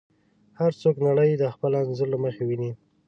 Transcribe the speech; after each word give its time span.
هر 0.59 0.71
څوک 0.81 0.95
نړۍ 1.07 1.31
د 1.37 1.43
خپل 1.53 1.71
انځور 1.81 2.07
له 2.13 2.17
مخې 2.23 2.43
ویني. 2.45 2.71